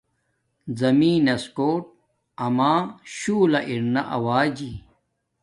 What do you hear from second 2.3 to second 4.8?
آما شولہ ارنا آوجی